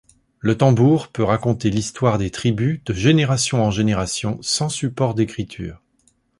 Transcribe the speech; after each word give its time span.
Le 0.39 0.57
tambour 0.57 1.09
peut 1.09 1.21
raconter 1.21 1.69
l'histoire 1.69 2.17
des 2.17 2.31
tribus 2.31 2.83
de 2.85 2.93
génération 2.95 3.63
en 3.63 3.69
génération 3.69 4.39
sans 4.41 4.67
support 4.67 5.13
d'écriture. 5.13 5.79